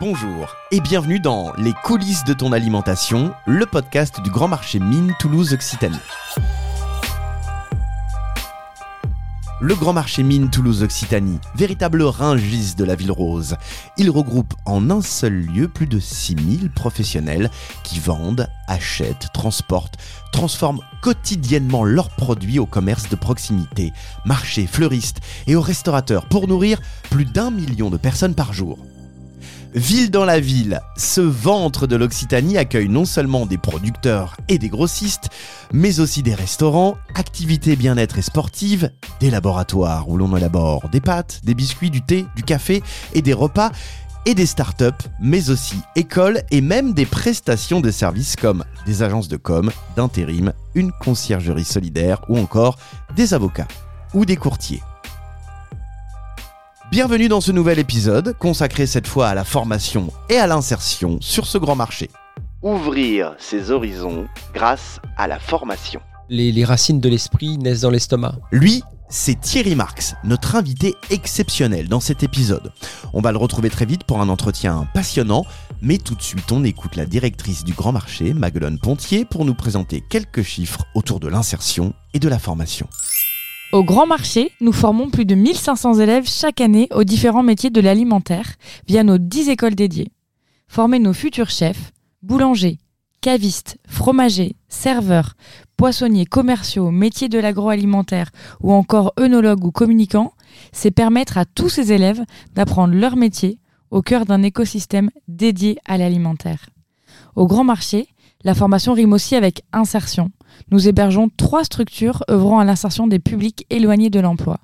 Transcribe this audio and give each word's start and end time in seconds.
Bonjour 0.00 0.56
et 0.72 0.80
bienvenue 0.80 1.20
dans 1.20 1.52
Les 1.56 1.72
coulisses 1.84 2.24
de 2.24 2.32
ton 2.32 2.50
alimentation, 2.50 3.32
le 3.46 3.64
podcast 3.64 4.20
du 4.20 4.30
Grand 4.30 4.48
Marché 4.48 4.80
Mine 4.80 5.14
Toulouse 5.20 5.52
Occitanie. 5.52 5.96
Le 9.60 9.74
Grand 9.76 9.92
Marché 9.92 10.24
Mine 10.24 10.50
Toulouse 10.50 10.82
Occitanie, 10.82 11.38
véritable 11.54 12.02
ringis 12.02 12.74
de 12.74 12.82
la 12.82 12.96
ville 12.96 13.12
rose. 13.12 13.56
Il 13.96 14.10
regroupe 14.10 14.52
en 14.66 14.90
un 14.90 15.00
seul 15.00 15.32
lieu 15.32 15.68
plus 15.68 15.86
de 15.86 16.00
6000 16.00 16.70
professionnels 16.70 17.48
qui 17.84 18.00
vendent, 18.00 18.48
achètent, 18.66 19.28
transportent, 19.32 19.96
transforment 20.32 20.80
quotidiennement 21.02 21.84
leurs 21.84 22.10
produits 22.10 22.58
au 22.58 22.66
commerce 22.66 23.08
de 23.10 23.16
proximité, 23.16 23.92
marchés, 24.24 24.66
fleuristes 24.66 25.20
et 25.46 25.54
aux 25.54 25.62
restaurateurs 25.62 26.26
pour 26.26 26.48
nourrir 26.48 26.80
plus 27.10 27.26
d'un 27.26 27.52
million 27.52 27.90
de 27.90 27.96
personnes 27.96 28.34
par 28.34 28.52
jour. 28.52 28.76
Ville 29.74 30.12
dans 30.12 30.24
la 30.24 30.38
ville, 30.38 30.80
ce 30.96 31.20
ventre 31.20 31.88
de 31.88 31.96
l'Occitanie 31.96 32.58
accueille 32.58 32.88
non 32.88 33.04
seulement 33.04 33.44
des 33.44 33.58
producteurs 33.58 34.36
et 34.48 34.56
des 34.56 34.68
grossistes, 34.68 35.30
mais 35.72 35.98
aussi 35.98 36.22
des 36.22 36.36
restaurants, 36.36 36.96
activités 37.16 37.74
bien-être 37.74 38.18
et 38.18 38.22
sportives, 38.22 38.92
des 39.18 39.30
laboratoires 39.30 40.08
où 40.08 40.16
l'on 40.16 40.36
élabore 40.36 40.88
des 40.90 41.00
pâtes, 41.00 41.40
des 41.42 41.54
biscuits, 41.54 41.90
du 41.90 42.02
thé, 42.02 42.24
du 42.36 42.44
café 42.44 42.84
et 43.14 43.22
des 43.22 43.32
repas, 43.32 43.72
et 44.26 44.34
des 44.34 44.46
startups, 44.46 45.08
mais 45.20 45.50
aussi 45.50 45.80
écoles 45.96 46.42
et 46.52 46.60
même 46.60 46.94
des 46.94 47.04
prestations 47.04 47.80
de 47.80 47.90
services 47.90 48.36
comme 48.36 48.62
des 48.86 49.02
agences 49.02 49.28
de 49.28 49.36
com, 49.36 49.72
d'intérim, 49.96 50.52
une 50.76 50.92
conciergerie 50.92 51.64
solidaire 51.64 52.20
ou 52.28 52.38
encore 52.38 52.78
des 53.16 53.34
avocats 53.34 53.68
ou 54.14 54.24
des 54.24 54.36
courtiers. 54.36 54.82
Bienvenue 56.94 57.26
dans 57.26 57.40
ce 57.40 57.50
nouvel 57.50 57.80
épisode, 57.80 58.38
consacré 58.38 58.86
cette 58.86 59.08
fois 59.08 59.26
à 59.26 59.34
la 59.34 59.42
formation 59.42 60.12
et 60.30 60.36
à 60.36 60.46
l'insertion 60.46 61.18
sur 61.20 61.44
ce 61.44 61.58
grand 61.58 61.74
marché. 61.74 62.08
Ouvrir 62.62 63.34
ses 63.36 63.72
horizons 63.72 64.28
grâce 64.54 65.00
à 65.16 65.26
la 65.26 65.40
formation. 65.40 66.00
Les, 66.28 66.52
les 66.52 66.64
racines 66.64 67.00
de 67.00 67.08
l'esprit 67.08 67.58
naissent 67.58 67.80
dans 67.80 67.90
l'estomac. 67.90 68.36
Lui, 68.52 68.84
c'est 69.08 69.40
Thierry 69.40 69.74
Marx, 69.74 70.14
notre 70.22 70.54
invité 70.54 70.94
exceptionnel 71.10 71.88
dans 71.88 71.98
cet 71.98 72.22
épisode. 72.22 72.70
On 73.12 73.20
va 73.20 73.32
le 73.32 73.38
retrouver 73.38 73.70
très 73.70 73.86
vite 73.86 74.04
pour 74.04 74.20
un 74.20 74.28
entretien 74.28 74.86
passionnant, 74.94 75.44
mais 75.82 75.98
tout 75.98 76.14
de 76.14 76.22
suite 76.22 76.52
on 76.52 76.62
écoute 76.62 76.94
la 76.94 77.06
directrice 77.06 77.64
du 77.64 77.72
Grand 77.72 77.90
Marché, 77.90 78.34
Maguelone 78.34 78.78
Pontier, 78.78 79.24
pour 79.24 79.44
nous 79.44 79.54
présenter 79.54 80.00
quelques 80.08 80.42
chiffres 80.42 80.84
autour 80.94 81.18
de 81.18 81.26
l'insertion 81.26 81.92
et 82.12 82.20
de 82.20 82.28
la 82.28 82.38
formation. 82.38 82.86
Au 83.74 83.82
Grand 83.82 84.06
Marché, 84.06 84.52
nous 84.60 84.70
formons 84.70 85.10
plus 85.10 85.24
de 85.24 85.34
1500 85.34 85.94
élèves 85.94 86.28
chaque 86.28 86.60
année 86.60 86.86
aux 86.94 87.02
différents 87.02 87.42
métiers 87.42 87.70
de 87.70 87.80
l'alimentaire 87.80 88.52
via 88.86 89.02
nos 89.02 89.18
10 89.18 89.48
écoles 89.48 89.74
dédiées. 89.74 90.12
Former 90.68 91.00
nos 91.00 91.12
futurs 91.12 91.50
chefs, 91.50 91.90
boulangers, 92.22 92.78
cavistes, 93.20 93.78
fromagers, 93.88 94.54
serveurs, 94.68 95.34
poissonniers, 95.76 96.24
commerciaux, 96.24 96.92
métiers 96.92 97.28
de 97.28 97.40
l'agroalimentaire 97.40 98.30
ou 98.60 98.72
encore 98.72 99.12
œnologues 99.18 99.64
ou 99.64 99.72
communicants, 99.72 100.34
c'est 100.70 100.92
permettre 100.92 101.36
à 101.36 101.44
tous 101.44 101.68
ces 101.68 101.90
élèves 101.90 102.22
d'apprendre 102.54 102.94
leur 102.94 103.16
métier 103.16 103.58
au 103.90 104.02
cœur 104.02 104.24
d'un 104.24 104.44
écosystème 104.44 105.10
dédié 105.26 105.78
à 105.84 105.98
l'alimentaire. 105.98 106.70
Au 107.34 107.48
Grand 107.48 107.64
Marché, 107.64 108.06
la 108.44 108.54
formation 108.54 108.92
rime 108.92 109.14
aussi 109.14 109.34
avec 109.34 109.62
insertion. 109.72 110.30
Nous 110.70 110.88
hébergeons 110.88 111.30
trois 111.36 111.64
structures 111.64 112.22
œuvrant 112.30 112.58
à 112.58 112.64
l'insertion 112.64 113.06
des 113.06 113.18
publics 113.18 113.66
éloignés 113.70 114.10
de 114.10 114.20
l'emploi. 114.20 114.58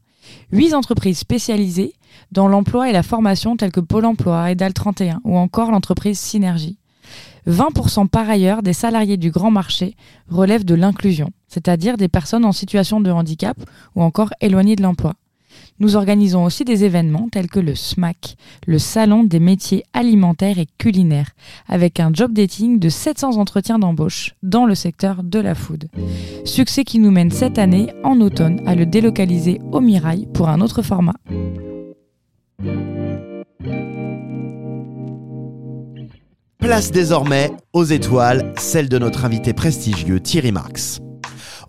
Huit 0.53 0.75
entreprises 0.75 1.19
spécialisées 1.19 1.95
dans 2.33 2.49
l'emploi 2.49 2.89
et 2.89 2.93
la 2.93 3.03
formation 3.03 3.57
telles 3.57 3.73
que 3.73 3.81
Pôle 3.81 4.05
emploi, 4.05 4.51
EDAL 4.51 4.73
31 4.73 5.21
ou 5.25 5.37
encore 5.37 5.71
l'entreprise 5.71 6.19
Synergie. 6.19 6.79
20% 7.47 8.09
par 8.09 8.29
ailleurs 8.29 8.63
des 8.63 8.73
salariés 8.73 9.17
du 9.17 9.31
grand 9.31 9.51
marché 9.51 9.97
relèvent 10.29 10.65
de 10.65 10.75
l'inclusion, 10.75 11.31
c'est-à-dire 11.49 11.97
des 11.97 12.09
personnes 12.09 12.45
en 12.45 12.53
situation 12.53 13.01
de 13.01 13.11
handicap 13.11 13.57
ou 13.97 14.03
encore 14.03 14.31
éloignées 14.41 14.77
de 14.77 14.83
l'emploi. 14.83 15.15
Nous 15.79 15.97
organisons 15.97 16.45
aussi 16.45 16.65
des 16.65 16.85
événements 16.85 17.29
tels 17.31 17.49
que 17.49 17.61
le 17.61 17.75
SMAC, 17.75 18.37
le 18.67 18.79
Salon 18.79 19.25
des 19.25 19.41
métiers 19.41 19.85
alimentaires 19.93 20.59
et 20.59 20.67
culinaires, 20.79 21.31
avec 21.69 22.01
un 22.01 22.11
job 22.13 22.33
dating 22.33 22.79
de 22.79 22.89
700 22.89 23.37
entretiens 23.37 23.79
d'embauche 23.79 24.35
dans 24.43 24.67
le 24.67 24.75
secteur 24.75 25.23
de 25.23 25.39
la 25.39 25.55
food. 25.55 25.89
Succès 26.45 26.85
qui 26.85 26.99
nous 26.99 27.11
mène 27.11 27.31
cette 27.31 27.59
année, 27.59 27.89
en 28.05 28.21
automne, 28.21 28.61
à 28.67 28.75
le 28.75 28.87
délocaliser 28.87 29.61
au 29.73 29.81
Mirail 29.81 30.27
pour 30.33 30.49
un 30.49 30.61
autre 30.61 30.83
format. 30.83 31.17
Place 36.59 36.91
désormais 36.93 37.51
aux 37.73 37.85
étoiles, 37.85 38.53
celle 38.59 38.89
de 38.89 38.99
notre 38.99 39.25
invité 39.25 39.55
prestigieux 39.55 40.21
Thierry 40.21 40.53
Marx. 40.53 41.01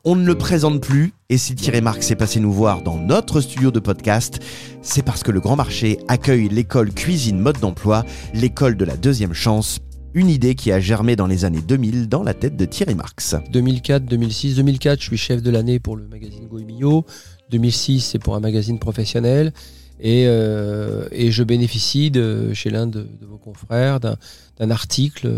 On 0.03 0.15
ne 0.15 0.25
le 0.25 0.35
présente 0.35 0.81
plus, 0.81 1.13
et 1.29 1.37
si 1.37 1.53
Thierry 1.53 1.79
Marx 1.79 2.09
est 2.09 2.15
passé 2.15 2.39
nous 2.39 2.51
voir 2.51 2.81
dans 2.81 2.97
notre 2.97 3.39
studio 3.39 3.69
de 3.69 3.79
podcast, 3.79 4.39
c'est 4.81 5.03
parce 5.03 5.21
que 5.21 5.29
le 5.29 5.39
Grand 5.39 5.55
Marché 5.55 5.99
accueille 6.07 6.49
l'école 6.49 6.91
cuisine 6.91 7.37
mode 7.37 7.59
d'emploi, 7.59 8.03
l'école 8.33 8.77
de 8.77 8.83
la 8.83 8.97
deuxième 8.97 9.35
chance, 9.35 9.77
une 10.15 10.27
idée 10.27 10.55
qui 10.55 10.71
a 10.71 10.79
germé 10.79 11.15
dans 11.15 11.27
les 11.27 11.45
années 11.45 11.61
2000 11.61 12.09
dans 12.09 12.23
la 12.23 12.33
tête 12.33 12.57
de 12.57 12.65
Thierry 12.65 12.95
Marx. 12.95 13.35
2004, 13.51 14.03
2006, 14.05 14.55
2004, 14.55 14.99
je 15.01 15.05
suis 15.05 15.17
chef 15.17 15.43
de 15.43 15.51
l'année 15.51 15.77
pour 15.77 15.95
le 15.95 16.07
magazine 16.07 16.47
Goemio. 16.47 17.05
2006, 17.51 17.99
c'est 17.99 18.19
pour 18.19 18.35
un 18.35 18.39
magazine 18.39 18.79
professionnel. 18.79 19.53
Et, 19.99 20.25
euh, 20.25 21.07
et 21.11 21.29
je 21.29 21.43
bénéficie 21.43 22.09
de, 22.09 22.55
chez 22.55 22.71
l'un 22.71 22.87
de, 22.87 23.07
vos 23.21 23.37
confrères 23.37 23.99
d'un 23.99 24.71
article 24.71 25.31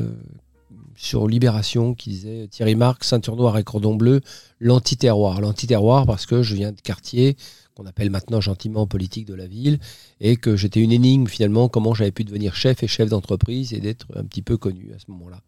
sur 1.03 1.27
Libération 1.27 1.93
qui 1.93 2.11
disait 2.11 2.47
Thierry 2.49 2.75
Marx, 2.75 3.09
ceinture 3.09 3.35
noire 3.35 3.57
et 3.57 3.63
cordon 3.63 3.95
bleu, 3.95 4.21
l'anti-terroir. 4.61 5.41
L'anti-terroir 5.41 6.05
parce 6.05 6.25
que 6.25 6.41
je 6.41 6.55
viens 6.55 6.71
de 6.71 6.79
quartier 6.79 7.35
qu'on 7.75 7.85
appelle 7.85 8.09
maintenant 8.09 8.41
gentiment 8.41 8.85
politique 8.87 9.25
de 9.25 9.33
la 9.33 9.47
ville, 9.47 9.79
et 10.19 10.35
que 10.35 10.55
j'étais 10.55 10.79
une 10.79 10.91
énigme 10.91 11.27
finalement, 11.27 11.69
comment 11.69 11.93
j'avais 11.93 12.11
pu 12.11 12.23
devenir 12.23 12.55
chef 12.55 12.83
et 12.83 12.87
chef 12.87 13.09
d'entreprise 13.09 13.73
et 13.73 13.79
d'être 13.79 14.07
un 14.15 14.23
petit 14.23 14.41
peu 14.41 14.57
connu 14.57 14.91
à 14.95 14.99
ce 14.99 15.05
moment-là. 15.11 15.39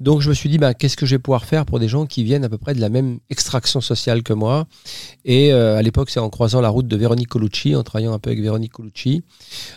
Donc 0.00 0.20
je 0.20 0.28
me 0.28 0.34
suis 0.34 0.48
dit, 0.48 0.58
bah, 0.58 0.74
qu'est-ce 0.74 0.96
que 0.96 1.06
je 1.06 1.14
vais 1.14 1.18
pouvoir 1.18 1.44
faire 1.44 1.64
pour 1.64 1.78
des 1.78 1.88
gens 1.88 2.06
qui 2.06 2.24
viennent 2.24 2.44
à 2.44 2.48
peu 2.48 2.58
près 2.58 2.74
de 2.74 2.80
la 2.80 2.88
même 2.88 3.18
extraction 3.30 3.80
sociale 3.80 4.22
que 4.22 4.32
moi? 4.32 4.66
Et 5.24 5.52
euh, 5.52 5.76
à 5.76 5.82
l'époque, 5.82 6.10
c'est 6.10 6.20
en 6.20 6.30
croisant 6.30 6.60
la 6.60 6.68
route 6.68 6.88
de 6.88 6.96
Véronique 6.96 7.28
Colucci, 7.28 7.76
en 7.76 7.82
travaillant 7.82 8.12
un 8.12 8.18
peu 8.18 8.30
avec 8.30 8.40
Véronique 8.40 8.72
Colucci, 8.72 9.22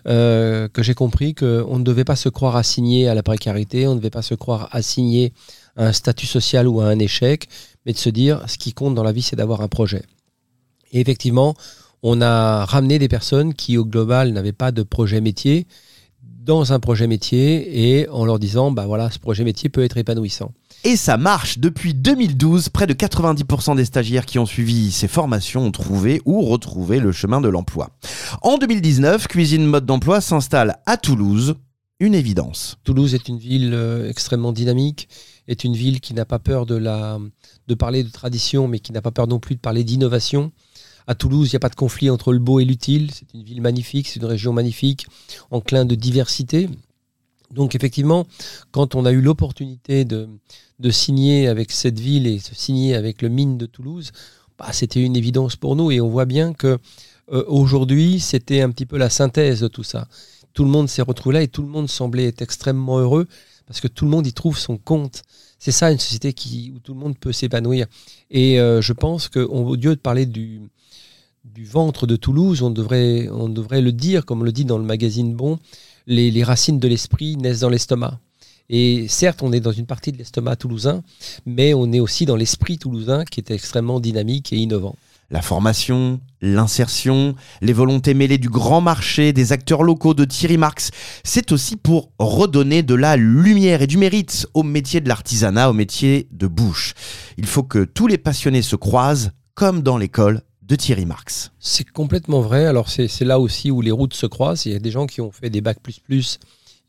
euh, 0.08 0.68
que 0.70 0.82
j'ai 0.82 0.94
compris 0.94 1.36
qu'on 1.36 1.78
ne 1.78 1.84
devait 1.84 2.06
pas 2.06 2.16
se 2.16 2.30
croire 2.30 2.56
assigné 2.56 3.08
à 3.08 3.14
la 3.14 3.24
précarité, 3.24 3.88
on 3.88 3.92
ne 3.92 4.00
devait 4.00 4.10
pas 4.10 4.22
se 4.22 4.34
croire 4.34 4.70
assigné 4.72 5.34
à 5.76 5.88
un 5.88 5.94
statut 5.94 6.26
social 6.26 6.68
ou 6.68 6.82
à 6.82 6.86
un 6.86 7.00
échec, 7.00 7.48
mais 7.86 7.94
de 7.94 7.98
se 7.98 8.10
dire, 8.10 8.44
ce 8.48 8.58
qui 8.58 8.74
compte 8.74 8.96
dans 8.96 9.04
la 9.04 9.12
vie, 9.12 9.22
c'est 9.22 9.36
d'avoir 9.36 9.62
un 9.62 9.68
projet. 9.68 10.04
Et 10.96 11.02
effectivement, 11.02 11.54
on 12.02 12.22
a 12.22 12.66
ramené 12.66 12.98
des 12.98 13.10
personnes 13.10 13.54
qui, 13.54 13.78
au 13.78 13.86
global, 13.86 14.32
n'avaient 14.32 14.54
pas 14.54 14.72
de 14.72 14.82
projet 14.82 15.22
métier 15.22 15.68
dans 16.46 16.74
un 16.74 16.80
projet 16.80 17.08
métier 17.08 17.98
et 18.00 18.10
en 18.10 18.24
leur 18.24 18.40
disant, 18.40 18.72
bah 18.72 18.86
voilà, 18.86 19.10
ce 19.10 19.20
projet 19.20 19.44
métier 19.44 19.68
peut 19.68 19.84
être 19.84 19.98
épanouissant. 19.98 20.52
Et 20.84 20.96
ça 20.96 21.18
marche 21.18 21.58
depuis 21.58 21.96
2012. 21.96 22.70
Près 22.70 22.86
de 22.86 22.94
90% 22.94 23.76
des 23.76 23.86
stagiaires 23.86 24.26
qui 24.26 24.38
ont 24.38 24.46
suivi 24.46 24.92
ces 24.92 25.08
formations 25.08 25.64
ont 25.66 25.72
trouvé 25.72 26.22
ou 26.26 26.44
retrouvé 26.44 27.00
le 27.00 27.12
chemin 27.12 27.42
de 27.42 27.50
l'emploi. 27.50 27.90
En 28.44 28.58
2019, 28.58 29.28
Cuisine 29.28 29.66
Mode 29.66 29.88
d'Emploi 29.88 30.22
s'installe 30.22 30.78
à 30.86 30.98
Toulouse. 30.98 31.56
Une 32.00 32.14
évidence. 32.14 32.78
Toulouse 32.84 33.16
est 33.16 33.28
une 33.28 33.40
ville 33.40 33.74
euh, 33.74 34.10
extrêmement 34.10 34.52
dynamique, 34.52 35.08
est 35.48 35.64
une 35.64 35.76
ville 35.76 36.02
qui 36.02 36.14
n'a 36.14 36.26
pas 36.26 36.40
peur 36.40 36.66
de, 36.66 36.76
la, 36.76 37.20
de 37.68 37.74
parler 37.74 38.04
de 38.04 38.10
tradition, 38.10 38.68
mais 38.68 38.80
qui 38.80 38.92
n'a 38.92 39.02
pas 39.02 39.12
peur 39.12 39.28
non 39.28 39.40
plus 39.40 39.56
de 39.56 39.62
parler 39.62 39.84
d'innovation. 39.84 40.52
À 41.08 41.16
Toulouse, 41.16 41.50
il 41.50 41.56
n'y 41.56 41.58
a 41.58 41.60
pas 41.60 41.70
de 41.70 41.76
conflit 41.76 42.10
entre 42.10 42.34
le 42.34 42.40
beau 42.40 42.60
et 42.60 42.66
l'utile. 42.66 43.12
C'est 43.12 43.34
une 43.34 43.44
ville 43.44 43.62
magnifique, 43.62 44.08
c'est 44.08 44.20
une 44.20 44.26
région 44.26 44.54
magnifique, 44.54 45.06
enclin 45.52 45.86
de 45.86 45.96
diversité. 45.96 46.70
Donc 47.52 47.76
effectivement, 47.76 48.26
quand 48.72 48.96
on 48.96 49.06
a 49.06 49.12
eu 49.12 49.22
l'opportunité 49.22 50.04
de, 50.04 50.28
de, 50.80 50.90
signer 50.90 51.48
avec 51.48 51.72
cette 51.72 52.00
ville 52.00 52.26
et 52.28 52.38
de 52.38 52.56
signer 52.56 52.96
avec 52.96 53.22
le 53.22 53.30
mine 53.30 53.58
de 53.58 53.66
Toulouse, 53.66 54.12
bah, 54.58 54.72
c'était 54.72 55.02
une 55.02 55.16
évidence 55.16 55.56
pour 55.56 55.76
nous 55.76 55.92
et 55.92 56.02
on 56.02 56.10
voit 56.10 56.26
bien 56.26 56.54
que 56.54 56.80
euh, 57.32 57.44
aujourd'hui, 57.48 58.20
c'était 58.20 58.62
un 58.62 58.70
petit 58.72 58.86
peu 58.86 58.98
la 58.98 59.10
synthèse 59.10 59.62
de 59.62 59.68
tout 59.68 59.84
ça. 59.84 60.08
Tout 60.54 60.64
le 60.64 60.70
monde 60.70 60.90
s'est 60.90 61.02
retrouvé 61.02 61.34
là 61.36 61.42
et 61.42 61.48
tout 61.48 61.62
le 61.62 61.68
monde 61.68 61.90
semblait 61.90 62.26
être 62.26 62.42
extrêmement 62.42 63.00
heureux 63.00 63.28
parce 63.68 63.82
que 63.82 63.88
tout 63.88 64.06
le 64.06 64.12
monde 64.12 64.28
y 64.28 64.34
trouve 64.34 64.58
son 64.58 64.78
compte. 64.78 65.24
C'est 65.60 65.72
ça 65.72 65.92
une 65.92 66.00
société 66.00 66.34
qui, 66.34 66.72
où 66.76 66.80
tout 66.80 66.94
le 66.94 67.00
monde 67.00 67.18
peut 67.18 67.32
s'épanouir. 67.32 67.88
Et 68.30 68.60
euh, 68.60 68.82
je 68.82 68.94
pense 68.94 69.28
qu'au 69.28 69.76
lieu 69.76 69.96
de 69.96 70.02
parler 70.02 70.26
du, 70.26 70.62
du 71.54 71.66
ventre 71.66 72.08
de 72.08 72.16
Toulouse, 72.16 72.62
on 72.64 72.72
devrait, 72.72 73.30
on 73.30 73.50
devrait 73.50 73.82
le 73.82 73.92
dire, 73.92 74.26
comme 74.26 74.42
on 74.42 74.44
le 74.44 74.52
dit 74.52 74.66
dans 74.66 74.78
le 74.78 74.84
magazine 74.84 75.36
Bon, 75.36 75.60
les, 76.08 76.32
les 76.32 76.44
racines 76.44 76.80
de 76.80 76.88
l'esprit 76.88 77.38
naissent 77.38 77.60
dans 77.60 77.70
l'estomac. 77.70 78.20
Et 78.70 79.08
certes, 79.08 79.44
on 79.44 79.52
est 79.52 79.60
dans 79.60 79.72
une 79.72 79.86
partie 79.86 80.12
de 80.12 80.18
l'estomac 80.18 80.56
toulousain, 80.56 81.04
mais 81.46 81.74
on 81.76 81.92
est 81.92 82.00
aussi 82.00 82.26
dans 82.26 82.36
l'esprit 82.36 82.80
toulousain 82.80 83.24
qui 83.26 83.40
est 83.40 83.52
extrêmement 83.52 84.00
dynamique 84.00 84.54
et 84.54 84.58
innovant. 84.58 84.96
La 85.30 85.42
formation, 85.42 86.20
l'insertion, 86.42 87.36
les 87.62 87.74
volontés 87.74 88.14
mêlées 88.16 88.38
du 88.38 88.50
grand 88.50 88.82
marché, 88.82 89.34
des 89.34 89.52
acteurs 89.52 89.84
locaux 89.84 90.14
de 90.14 90.26
Thierry 90.26 90.58
Marx, 90.58 90.90
c'est 91.24 91.52
aussi 91.52 91.76
pour 91.76 92.12
redonner 92.18 92.82
de 92.82 92.96
la 92.96 93.18
lumière 93.18 93.82
et 93.84 93.88
du 93.88 93.98
mérite 93.98 94.48
au 94.54 94.64
métier 94.64 95.00
de 95.00 95.10
l'artisanat, 95.10 95.70
au 95.70 95.74
métier 95.74 96.28
de 96.32 96.48
bouche. 96.48 96.94
Il 97.38 97.46
faut 97.46 97.64
que 97.64 97.84
tous 97.84 98.08
les 98.08 98.18
passionnés 98.18 98.62
se 98.62 98.76
croisent, 98.76 99.32
comme 99.54 99.82
dans 99.82 99.98
l'école 99.98 100.42
de 100.68 100.76
Thierry 100.76 101.06
Marx. 101.06 101.52
C'est 101.60 101.90
complètement 101.90 102.42
vrai. 102.42 102.66
Alors 102.66 102.90
c'est 102.90 103.22
là 103.22 103.40
aussi 103.40 103.72
où 103.72 103.82
les 103.82 103.92
routes 103.92 104.14
se 104.14 104.26
croisent. 104.26 104.66
Il 104.66 104.74
y 104.74 104.76
a 104.76 104.80
des 104.80 104.92
gens 104.92 105.06
qui 105.06 105.22
ont 105.22 105.32
fait 105.32 105.50
des 105.50 105.62
bacs 105.62 105.80
plus 105.80 106.00
plus 106.00 106.40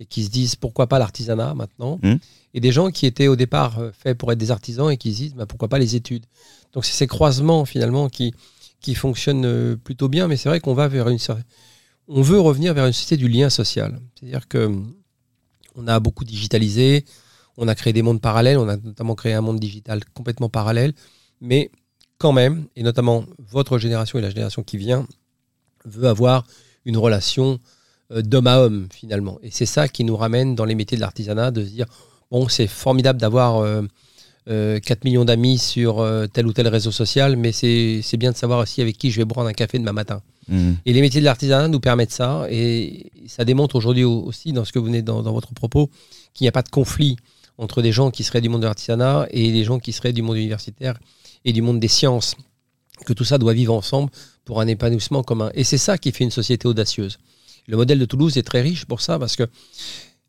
et 0.00 0.06
qui 0.06 0.25
se 0.25 0.31
disent 0.31 0.56
pourquoi 0.56 0.87
pas 0.87 0.99
l'artisanat 0.99 1.55
maintenant. 1.55 1.99
Mhm. 2.02 2.19
Et 2.55 2.61
des 2.61 2.73
gens 2.73 2.90
qui 2.90 3.06
étaient 3.06 3.28
au 3.28 3.37
départ 3.37 3.78
euh, 3.78 3.90
faits 3.93 4.17
pour 4.17 4.32
être 4.32 4.38
des 4.38 4.50
artisans 4.50 4.90
et 4.90 4.96
qui 4.96 5.12
se 5.12 5.17
disent 5.19 5.34
bah, 5.34 5.46
pourquoi 5.46 5.69
pas 5.69 5.78
les 5.78 5.94
études. 5.94 6.25
Donc 6.73 6.84
c'est 6.84 6.94
ces 6.94 7.06
croisements 7.06 7.64
finalement 7.64 8.08
qui, 8.08 8.34
qui 8.81 8.94
fonctionnent 8.94 9.44
euh, 9.44 9.76
plutôt 9.76 10.08
bien. 10.08 10.26
Mais 10.26 10.37
c'est 10.37 10.49
vrai 10.49 10.61
qu'on 10.61 10.75
va 10.75 10.88
vers 10.88 11.08
une 11.08 11.19
on 12.08 12.23
veut 12.23 12.40
revenir 12.40 12.73
vers 12.73 12.87
une 12.87 12.93
société 12.93 13.17
du 13.17 13.28
lien 13.28 13.50
social. 13.50 14.00
C'est-à-dire 14.14 14.49
que 14.49 14.70
on 15.75 15.87
a 15.87 16.00
beaucoup 16.00 16.25
digitalisé, 16.25 17.05
on 17.58 17.69
a 17.69 17.75
créé 17.75 17.93
des 17.93 18.02
mondes 18.02 18.20
parallèles, 18.20 18.56
on 18.58 18.69
a 18.69 18.76
notamment 18.76 19.14
créé 19.14 19.34
un 19.34 19.43
monde 19.43 19.61
digital 19.61 20.02
complètement 20.14 20.49
parallèle, 20.49 20.94
mais 21.40 21.70
quand 22.18 22.32
même, 22.32 22.66
et 22.76 22.82
notamment 22.82 23.24
votre 23.50 23.78
génération 23.78 24.18
et 24.18 24.22
la 24.22 24.30
génération 24.30 24.62
qui 24.62 24.76
vient, 24.78 25.06
veut 25.84 26.08
avoir 26.08 26.44
une 26.84 26.96
relation 26.96 27.58
euh, 28.12 28.22
d'homme 28.22 28.46
à 28.46 28.58
homme 28.60 28.88
finalement. 28.92 29.38
Et 29.42 29.50
c'est 29.50 29.66
ça 29.66 29.88
qui 29.88 30.04
nous 30.04 30.16
ramène 30.16 30.54
dans 30.54 30.64
les 30.64 30.74
métiers 30.74 30.96
de 30.96 31.02
l'artisanat, 31.02 31.50
de 31.50 31.62
se 31.64 31.70
dire, 31.70 31.86
bon, 32.30 32.48
c'est 32.48 32.66
formidable 32.66 33.20
d'avoir 33.20 33.58
euh, 33.58 33.82
euh, 34.48 34.78
4 34.80 35.04
millions 35.04 35.24
d'amis 35.24 35.58
sur 35.58 35.98
euh, 36.00 36.26
tel 36.26 36.46
ou 36.46 36.52
tel 36.52 36.68
réseau 36.68 36.90
social, 36.92 37.36
mais 37.36 37.52
c'est 37.52 38.02
bien 38.16 38.30
de 38.32 38.36
savoir 38.36 38.60
aussi 38.60 38.80
avec 38.80 38.96
qui 38.96 39.10
je 39.10 39.16
vais 39.20 39.26
prendre 39.26 39.48
un 39.48 39.52
café 39.52 39.78
demain 39.78 39.92
matin. 39.92 40.22
Et 40.86 40.92
les 40.92 41.00
métiers 41.00 41.20
de 41.20 41.24
l'artisanat 41.24 41.66
nous 41.66 41.80
permettent 41.80 42.12
ça. 42.12 42.46
Et 42.50 43.10
ça 43.26 43.44
démontre 43.44 43.74
aujourd'hui 43.74 44.04
au- 44.04 44.22
aussi, 44.22 44.52
dans 44.52 44.64
ce 44.64 44.72
que 44.72 44.78
vous 44.78 44.84
venez 44.86 45.02
dans, 45.02 45.20
dans 45.22 45.32
votre 45.32 45.52
propos, 45.52 45.90
qu'il 46.34 46.44
n'y 46.44 46.48
a 46.48 46.52
pas 46.52 46.62
de 46.62 46.68
conflit 46.68 47.16
entre 47.58 47.82
des 47.82 47.90
gens 47.90 48.12
qui 48.12 48.22
seraient 48.22 48.40
du 48.40 48.48
monde 48.48 48.60
de 48.60 48.66
l'artisanat 48.66 49.26
et 49.30 49.50
des 49.50 49.64
gens 49.64 49.80
qui 49.80 49.90
seraient 49.92 50.12
du 50.12 50.22
monde 50.22 50.36
universitaire 50.36 50.96
et 51.46 51.52
du 51.54 51.62
monde 51.62 51.81
des 51.81 51.88
sciences. 51.88 52.37
Que 53.06 53.12
tout 53.14 53.25
ça 53.25 53.38
doit 53.38 53.54
vivre 53.54 53.72
ensemble 53.72 54.10
pour 54.44 54.60
un 54.60 54.66
épanouissement 54.66 55.22
commun. 55.22 55.50
Et 55.54 55.64
c'est 55.64 55.78
ça 55.78 55.96
qui 55.96 56.12
fait 56.12 56.25
une 56.25 56.31
société 56.31 56.66
audacieuse. 56.69 57.19
Le 57.66 57.76
modèle 57.76 57.98
de 57.98 58.04
Toulouse 58.04 58.37
est 58.37 58.43
très 58.43 58.60
riche 58.60 58.84
pour 58.84 59.00
ça, 59.00 59.19
parce 59.19 59.37
que 59.37 59.44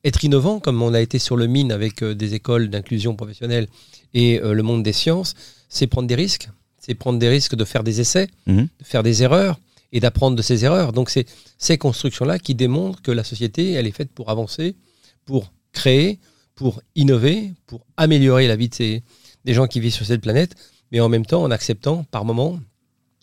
être 0.04 0.24
innovant, 0.24 0.60
comme 0.60 0.81
on 0.81 0.94
a 0.94 1.02
été 1.02 1.19
sur 1.19 1.36
le 1.36 1.48
mine 1.48 1.72
avec 1.72 2.02
euh, 2.04 2.14
des 2.16 2.34
écoles 2.34 2.69
d'inclusion 2.69 3.16
professionnelle 3.16 3.68
et 4.14 4.40
euh, 4.42 4.54
le 4.54 4.64
monde 4.64 4.84
des 4.84 4.94
sciences, 4.94 5.34
c'est 5.69 5.88
prendre 5.88 6.08
des 6.08 6.16
risques. 6.16 6.50
C'est 6.80 6.94
prendre 6.96 7.20
des 7.20 7.30
risques 7.30 7.56
de 7.56 7.66
faire 7.66 7.84
des 7.84 8.00
essais, 8.00 8.28
Mhm. 8.46 8.68
de 8.80 8.86
faire 8.86 9.04
des 9.04 9.24
erreurs 9.24 9.60
et 9.92 10.00
d'apprendre 10.00 10.36
de 10.38 10.42
ces 10.42 10.63
erreurs. 10.66 10.94
Donc 10.94 11.10
c'est 11.10 11.25
ces 11.58 11.78
constructions-là 11.78 12.38
qui 12.40 12.54
démontrent 12.56 13.02
que 13.02 13.12
la 13.12 13.24
société, 13.24 13.72
elle 13.74 13.88
est 13.88 13.92
faite 13.92 14.12
pour 14.12 14.30
avancer, 14.30 14.75
pour 15.25 15.52
créer, 15.74 16.20
pour 16.56 16.81
innover, 16.96 17.54
pour 17.66 17.86
améliorer 17.98 18.48
la 18.48 18.56
vie 18.56 18.70
de 18.70 18.75
ces, 18.75 19.04
des 19.46 19.54
gens 19.54 19.68
qui 19.68 19.80
vivent 19.80 19.94
sur 19.94 20.06
cette 20.06 20.22
planète, 20.22 20.56
mais 20.92 21.00
en 21.00 21.10
même 21.10 21.25
temps 21.25 21.44
en 21.44 21.51
acceptant 21.51 22.04
par 22.06 22.25
moment 22.25 22.60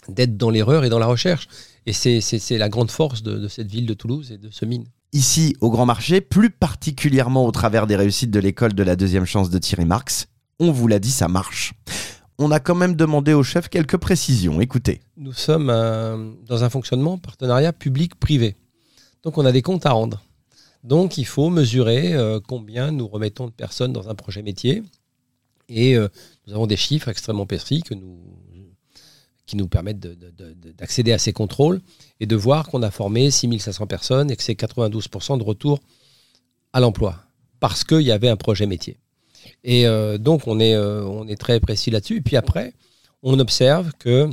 d'être 0.08 0.36
dans 0.36 0.50
l'erreur 0.50 0.84
et 0.84 0.88
dans 0.90 0.98
la 0.98 1.06
recherche. 1.06 1.48
Et 1.86 1.92
c'est 1.92 2.58
la 2.58 2.68
grande 2.68 2.90
force 2.90 3.22
de, 3.22 3.38
de 3.38 3.48
cette 3.48 3.70
ville 3.70 3.86
de 3.86 3.94
Toulouse 3.94 4.32
et 4.32 4.38
de 4.38 4.50
ce 4.50 4.64
mine. 4.64 4.84
Ici, 5.12 5.54
au 5.60 5.70
Grand 5.70 5.86
Marché, 5.86 6.20
plus 6.20 6.50
particulièrement 6.50 7.46
au 7.46 7.52
travers 7.52 7.86
des 7.86 7.94
réussites 7.96 8.30
de 8.30 8.40
l'école 8.40 8.72
de 8.74 8.82
la 8.82 8.96
deuxième 8.96 9.26
chance 9.26 9.48
de 9.50 9.58
Thierry 9.58 9.84
Marx, 9.84 10.26
on 10.58 10.72
vous 10.72 10.88
l'a 10.88 10.98
dit, 10.98 11.10
ça 11.10 11.28
marche. 11.28 11.72
On 12.38 12.50
a 12.50 12.58
quand 12.58 12.74
même 12.74 12.96
demandé 12.96 13.32
au 13.32 13.42
chef 13.44 13.68
quelques 13.68 13.96
précisions. 13.96 14.60
Écoutez. 14.60 15.00
Nous 15.16 15.32
sommes 15.32 15.70
un- 15.70 16.32
dans 16.46 16.64
un 16.64 16.70
fonctionnement 16.70 17.16
partenariat 17.16 17.72
public-privé. 17.72 18.56
Donc 19.22 19.38
on 19.38 19.44
a 19.46 19.52
des 19.52 19.62
comptes 19.62 19.86
à 19.86 19.92
rendre. 19.92 20.22
Donc 20.82 21.16
il 21.16 21.24
faut 21.26 21.48
mesurer 21.48 22.12
euh, 22.14 22.40
combien 22.46 22.90
nous 22.90 23.06
remettons 23.06 23.46
de 23.46 23.52
personnes 23.52 23.92
dans 23.92 24.08
un 24.10 24.14
projet 24.14 24.42
métier. 24.42 24.82
Et 25.68 25.96
euh, 25.96 26.08
nous 26.46 26.54
avons 26.54 26.66
des 26.66 26.76
chiffres 26.76 27.08
extrêmement 27.08 27.46
précis 27.46 27.82
que 27.82 27.94
nous, 27.94 28.18
qui 29.46 29.56
nous 29.56 29.68
permettent 29.68 30.00
de- 30.00 30.14
de- 30.14 30.30
de- 30.54 30.72
d'accéder 30.72 31.12
à 31.12 31.18
ces 31.18 31.32
contrôles 31.32 31.80
et 32.20 32.26
de 32.26 32.36
voir 32.36 32.68
qu'on 32.68 32.82
a 32.82 32.90
formé 32.90 33.30
6500 33.30 33.86
personnes 33.86 34.30
et 34.30 34.36
que 34.36 34.42
c'est 34.42 34.54
92% 34.54 35.36
de 35.38 35.42
retour 35.42 35.80
à 36.72 36.80
l'emploi 36.80 37.18
parce 37.60 37.84
qu'il 37.84 38.02
y 38.02 38.10
avait 38.12 38.28
un 38.28 38.36
projet 38.36 38.66
métier. 38.66 38.98
Et 39.62 39.86
euh, 39.86 40.16
donc 40.18 40.46
on 40.46 40.60
est, 40.60 40.74
euh, 40.74 41.04
on 41.04 41.26
est 41.28 41.36
très 41.36 41.60
précis 41.60 41.90
là-dessus. 41.90 42.16
Et 42.16 42.20
puis 42.22 42.36
après, 42.36 42.72
on 43.22 43.38
observe 43.38 43.92
que 43.98 44.28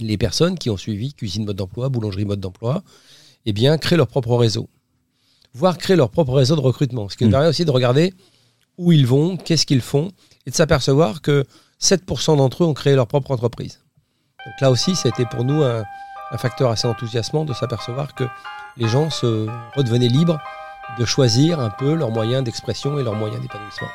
les 0.00 0.18
personnes 0.18 0.58
qui 0.58 0.70
ont 0.70 0.76
suivi 0.76 1.14
cuisine 1.14 1.44
mode 1.44 1.56
d'emploi, 1.56 1.88
boulangerie 1.88 2.24
mode 2.24 2.40
d'emploi, 2.40 2.82
eh 3.46 3.52
bien, 3.52 3.78
créent 3.78 3.96
leur 3.96 4.08
propre 4.08 4.34
réseau. 4.36 4.68
Voire 5.52 5.78
créent 5.78 5.94
leur 5.96 6.10
propre 6.10 6.32
réseau 6.32 6.56
de 6.56 6.60
recrutement. 6.60 7.08
Ce 7.08 7.16
qui 7.16 7.22
nous 7.24 7.28
Mm. 7.28 7.32
permet 7.32 7.46
aussi 7.48 7.64
de 7.64 7.70
regarder 7.70 8.12
où 8.78 8.92
ils 8.92 9.06
vont, 9.06 9.36
qu'est-ce 9.36 9.66
qu'ils 9.66 9.80
font, 9.80 10.10
et 10.46 10.50
de 10.50 10.54
s'apercevoir 10.54 11.22
que 11.22 11.44
7% 11.80 12.36
d'entre 12.36 12.64
eux 12.64 12.66
ont 12.66 12.74
créé 12.74 12.94
leur 12.94 13.06
propre 13.06 13.30
entreprise. 13.30 13.80
Donc 14.44 14.54
là 14.60 14.70
aussi, 14.70 14.94
ça 14.94 15.08
a 15.08 15.10
été 15.10 15.24
pour 15.26 15.44
nous 15.44 15.62
un, 15.62 15.84
un 16.30 16.38
facteur 16.38 16.70
assez 16.70 16.86
enthousiasmant 16.86 17.44
de 17.44 17.54
s'apercevoir 17.54 18.14
que 18.14 18.24
les 18.76 18.88
gens 18.88 19.10
se 19.10 19.46
redevenaient 19.76 20.08
libres 20.08 20.38
de 20.98 21.04
choisir 21.04 21.60
un 21.60 21.70
peu 21.70 21.94
leurs 21.94 22.10
moyens 22.10 22.44
d'expression 22.44 22.98
et 22.98 23.02
leurs 23.02 23.14
moyens 23.14 23.40
d'épanouissement. 23.40 23.88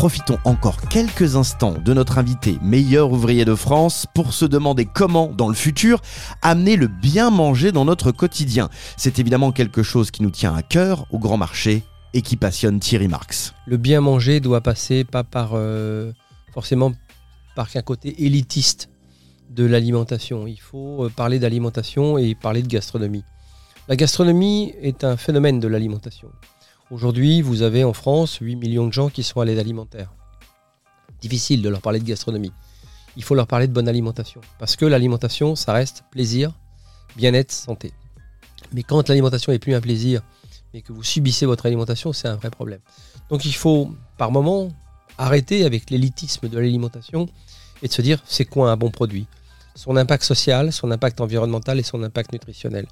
Profitons 0.00 0.38
encore 0.46 0.80
quelques 0.88 1.36
instants 1.36 1.74
de 1.84 1.92
notre 1.92 2.16
invité 2.16 2.56
meilleur 2.62 3.12
ouvrier 3.12 3.44
de 3.44 3.54
France 3.54 4.06
pour 4.14 4.32
se 4.32 4.46
demander 4.46 4.86
comment, 4.86 5.26
dans 5.26 5.48
le 5.48 5.54
futur, 5.54 6.00
amener 6.40 6.76
le 6.76 6.86
bien 6.86 7.28
manger 7.28 7.70
dans 7.70 7.84
notre 7.84 8.10
quotidien. 8.10 8.70
C'est 8.96 9.18
évidemment 9.18 9.52
quelque 9.52 9.82
chose 9.82 10.10
qui 10.10 10.22
nous 10.22 10.30
tient 10.30 10.54
à 10.54 10.62
cœur 10.62 11.04
au 11.10 11.18
grand 11.18 11.36
marché 11.36 11.82
et 12.14 12.22
qui 12.22 12.36
passionne 12.36 12.80
Thierry 12.80 13.08
Marx. 13.08 13.52
le 13.66 13.76
bien 13.76 14.00
manger 14.00 14.40
doit 14.40 14.62
passer 14.62 15.04
pas 15.04 15.22
par 15.22 15.50
euh, 15.52 16.12
forcément 16.54 16.92
par 17.54 17.68
un 17.74 17.82
côté 17.82 18.24
élitiste 18.24 18.88
de 19.50 19.66
l'alimentation. 19.66 20.46
Il 20.46 20.60
faut 20.60 21.04
euh, 21.04 21.10
parler 21.10 21.38
d'alimentation 21.38 22.16
et 22.16 22.34
parler 22.34 22.62
de 22.62 22.68
gastronomie. 22.68 23.24
La 23.86 23.96
gastronomie 23.96 24.72
est 24.80 25.04
un 25.04 25.18
phénomène 25.18 25.60
de 25.60 25.68
l'alimentation. 25.68 26.30
Aujourd'hui, 26.90 27.40
vous 27.40 27.62
avez 27.62 27.84
en 27.84 27.92
France 27.92 28.38
8 28.40 28.56
millions 28.56 28.88
de 28.88 28.92
gens 28.92 29.10
qui 29.10 29.22
sont 29.22 29.40
à 29.40 29.44
l'aide 29.44 29.60
alimentaire. 29.60 30.12
Difficile 31.20 31.62
de 31.62 31.68
leur 31.68 31.80
parler 31.80 32.00
de 32.00 32.04
gastronomie. 32.04 32.52
Il 33.16 33.22
faut 33.22 33.36
leur 33.36 33.46
parler 33.46 33.68
de 33.68 33.72
bonne 33.72 33.86
alimentation. 33.86 34.40
Parce 34.58 34.74
que 34.74 34.84
l'alimentation, 34.86 35.54
ça 35.54 35.72
reste 35.72 36.02
plaisir, 36.10 36.52
bien-être, 37.16 37.52
santé. 37.52 37.92
Mais 38.72 38.82
quand 38.82 39.08
l'alimentation 39.08 39.52
est 39.52 39.60
plus 39.60 39.74
un 39.74 39.80
plaisir, 39.80 40.22
mais 40.74 40.82
que 40.82 40.92
vous 40.92 41.04
subissez 41.04 41.46
votre 41.46 41.64
alimentation, 41.64 42.12
c'est 42.12 42.26
un 42.26 42.34
vrai 42.34 42.50
problème. 42.50 42.80
Donc 43.28 43.44
il 43.44 43.54
faut, 43.54 43.94
par 44.18 44.32
moment, 44.32 44.68
arrêter 45.16 45.64
avec 45.64 45.90
l'élitisme 45.90 46.48
de 46.48 46.58
l'alimentation 46.58 47.28
et 47.82 47.88
de 47.88 47.92
se 47.92 48.02
dire 48.02 48.20
c'est 48.26 48.46
quoi 48.46 48.72
un 48.72 48.76
bon 48.76 48.90
produit? 48.90 49.28
Son 49.76 49.96
impact 49.96 50.24
social, 50.24 50.72
son 50.72 50.90
impact 50.90 51.20
environnemental 51.20 51.78
et 51.78 51.84
son 51.84 52.02
impact 52.02 52.32
nutritionnel. 52.32 52.86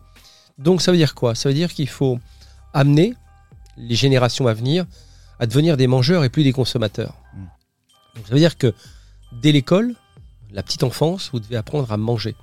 Donc 0.57 0.83
ça 0.83 0.93
veut 0.93 0.99
dire 0.99 1.17
quoi? 1.17 1.35
Ça 1.35 1.49
veut 1.49 1.55
dire 1.55 1.75
qu'il 1.75 1.89
faut 1.89 2.21
amener 2.73 3.15
les 3.79 3.95
générations 3.95 4.47
à 4.47 4.55
venir 4.55 4.87
à 5.39 5.47
devenir 5.47 5.77
des 5.77 5.87
mangeurs 5.87 6.25
et 6.25 6.29
plus 6.29 6.45
des 6.45 6.53
consommateurs. 6.53 7.15
Mm. 7.35 7.39
Donc 8.17 8.27
ça 8.27 8.33
veut 8.33 8.41
dire 8.41 8.57
que 8.59 8.75
dès 9.33 9.53
l'école, 9.53 9.95
la 10.51 10.63
petite 10.63 10.83
enfance, 10.83 11.31
vous 11.33 11.41
devez 11.41 11.57
apprendre 11.57 11.91
à 11.93 11.97
manger. 11.97 12.35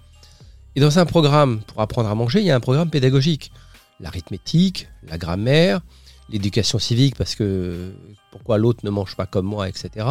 Et 0.75 0.79
dans 0.79 0.99
un 0.99 1.05
programme 1.05 1.61
pour 1.61 1.81
apprendre 1.81 2.09
à 2.09 2.15
manger, 2.15 2.39
il 2.39 2.45
y 2.45 2.51
a 2.51 2.55
un 2.55 2.59
programme 2.59 2.89
pédagogique. 2.89 3.51
L'arithmétique, 3.99 4.89
la 5.07 5.17
grammaire, 5.17 5.81
l'éducation 6.29 6.79
civique, 6.79 7.15
parce 7.15 7.35
que 7.35 7.93
pourquoi 8.31 8.57
l'autre 8.57 8.81
ne 8.83 8.89
mange 8.89 9.15
pas 9.15 9.25
comme 9.25 9.45
moi, 9.45 9.69
etc. 9.69 10.05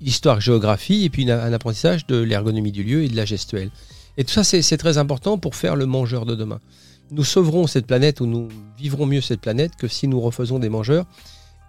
L'histoire, 0.00 0.40
géographie, 0.40 1.04
et 1.04 1.10
puis 1.10 1.30
un 1.30 1.52
apprentissage 1.52 2.06
de 2.06 2.16
l'ergonomie 2.16 2.72
du 2.72 2.82
lieu 2.82 3.04
et 3.04 3.08
de 3.08 3.16
la 3.16 3.26
gestuelle. 3.26 3.70
Et 4.16 4.24
tout 4.24 4.32
ça, 4.32 4.42
c'est 4.42 4.76
très 4.78 4.98
important 4.98 5.38
pour 5.38 5.54
faire 5.54 5.76
le 5.76 5.86
mangeur 5.86 6.24
de 6.24 6.34
demain. 6.34 6.60
Nous 7.12 7.24
sauverons 7.24 7.66
cette 7.66 7.86
planète 7.86 8.20
ou 8.20 8.26
nous 8.26 8.48
vivrons 8.78 9.04
mieux 9.06 9.20
cette 9.20 9.40
planète 9.42 9.76
que 9.76 9.86
si 9.86 10.08
nous 10.08 10.18
refaisons 10.20 10.58
des 10.58 10.70
mangeurs 10.70 11.04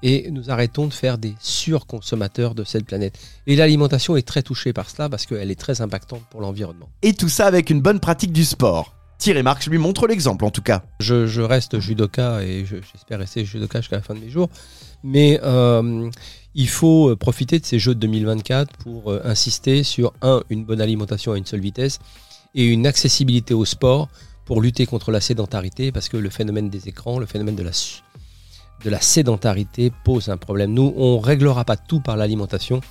et 0.02 0.32
nous 0.32 0.50
arrêtons 0.50 0.88
de 0.88 0.94
faire 0.94 1.18
des 1.18 1.36
surconsommateurs 1.40 2.56
de 2.56 2.64
cette 2.64 2.86
planète. 2.86 3.18
Et 3.48 3.56
l'alimentation 3.56 4.16
est 4.16 4.28
très 4.28 4.42
touchée 4.42 4.74
par 4.74 4.90
cela 4.90 5.10
parce 5.10 5.26
qu'elle 5.26 5.52
est 5.52 5.60
très 5.60 5.82
impactante 5.82 6.22
pour 6.30 6.42
l'environnement. 6.42 6.90
Et 7.02 7.14
tout 7.14 7.30
ça 7.30 7.46
avec 7.46 7.70
une 7.70 7.82
bonne 7.82 8.00
pratique 8.00 8.32
du 8.32 8.46
sport. 8.46 8.96
Thierry 9.18 9.44
Marx 9.44 9.68
lui 9.68 9.78
montre 9.78 10.08
l'exemple 10.08 10.44
en 10.46 10.50
tout 10.50 10.62
cas. 10.62 10.84
Je, 11.00 11.28
je 11.28 11.42
reste 11.42 11.80
judoka 11.80 12.42
et 12.44 12.66
je- 12.66 12.78
j'espère 12.92 13.20
rester 13.20 13.46
judoka 13.46 13.80
jusqu'à 13.80 13.98
la 13.98 14.02
fin 14.02 14.14
de 14.14 14.20
mes 14.20 14.30
jours. 14.30 14.50
Mais 15.04 15.40
euh, 15.44 16.10
il 16.56 16.68
faut 16.70 17.10
euh, 17.10 17.16
profiter 17.16 17.60
de 17.60 17.66
ces 17.66 17.80
Jeux 17.80 17.96
de 17.96 18.00
2024 18.02 18.78
pour 18.78 19.12
euh, 19.12 19.22
insister 19.24 19.84
sur, 19.84 20.14
un, 20.22 20.42
une 20.50 20.66
bonne 20.66 20.82
alimentation 20.82 21.32
à 21.34 21.38
une 21.38 21.46
seule 21.46 21.62
vitesse 21.62 22.00
et 22.56 22.66
une 22.66 22.86
accessibilité 22.86 23.54
au 23.54 23.66
sport 23.66 24.10
pour 24.46 24.62
lutter 24.62 24.86
contre 24.86 25.12
la 25.12 25.22
sédentarité 25.22 25.92
parce 25.92 26.10
que 26.10 26.18
le 26.18 26.30
phénomène 26.30 26.70
des 26.70 26.88
écrans, 26.88 27.20
le 27.20 27.26
phénomène 27.26 27.56
de 27.56 27.64
la, 27.64 29.02
sédentarité 29.02 29.92
pose 30.04 30.30
un 30.30 30.38
problème. 30.38 30.74
Nous, 30.74 30.94
on 30.98 31.18
ne 31.18 31.24
réglera 31.24 31.64
pas 31.66 31.78
tout 31.78 32.00
par 32.00 32.18
l'alimentation. 32.18 32.82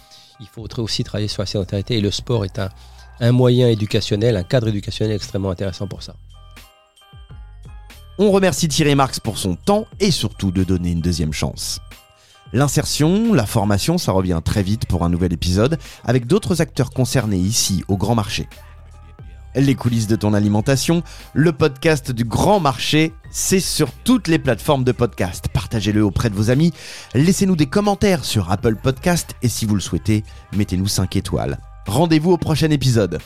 Il 0.40 0.46
faudrait 0.46 0.82
aussi 0.82 1.04
travailler 1.04 1.28
sur 1.28 1.42
la 1.42 1.46
sédentarité 1.46 1.98
et 1.98 2.00
le 2.00 2.10
sport 2.10 2.44
est 2.44 2.58
un, 2.58 2.70
un 3.20 3.32
moyen 3.32 3.68
éducationnel, 3.68 4.36
un 4.36 4.42
cadre 4.42 4.68
éducationnel 4.68 5.14
extrêmement 5.14 5.50
intéressant 5.50 5.86
pour 5.86 6.02
ça. 6.02 6.16
On 8.18 8.30
remercie 8.30 8.68
Thierry 8.68 8.94
Marx 8.94 9.20
pour 9.20 9.38
son 9.38 9.56
temps 9.56 9.86
et 10.00 10.10
surtout 10.10 10.50
de 10.50 10.64
donner 10.64 10.90
une 10.90 11.00
deuxième 11.00 11.32
chance. 11.32 11.80
L'insertion, 12.52 13.32
la 13.32 13.46
formation, 13.46 13.96
ça 13.96 14.12
revient 14.12 14.40
très 14.44 14.62
vite 14.62 14.84
pour 14.84 15.04
un 15.04 15.08
nouvel 15.08 15.32
épisode 15.32 15.78
avec 16.04 16.26
d'autres 16.26 16.60
acteurs 16.60 16.90
concernés 16.90 17.38
ici 17.38 17.82
au 17.88 17.96
Grand 17.96 18.14
Marché. 18.14 18.46
Les 19.54 19.74
coulisses 19.74 20.06
de 20.06 20.16
ton 20.16 20.32
alimentation, 20.32 21.02
le 21.34 21.52
podcast 21.52 22.10
du 22.10 22.24
Grand 22.24 22.58
Marché, 22.58 23.12
c'est 23.30 23.60
sur 23.60 23.92
toutes 23.92 24.28
les 24.28 24.38
plateformes 24.38 24.84
de 24.84 24.92
podcast. 24.92 25.48
Partagez-le 25.52 26.02
auprès 26.02 26.30
de 26.30 26.34
vos 26.34 26.50
amis, 26.50 26.72
laissez-nous 27.14 27.56
des 27.56 27.66
commentaires 27.66 28.24
sur 28.24 28.50
Apple 28.50 28.76
Podcast 28.76 29.34
et 29.42 29.48
si 29.48 29.66
vous 29.66 29.74
le 29.74 29.80
souhaitez, 29.80 30.24
mettez-nous 30.56 30.88
5 30.88 31.16
étoiles. 31.16 31.58
Rendez-vous 31.86 32.32
au 32.32 32.38
prochain 32.38 32.70
épisode. 32.70 33.18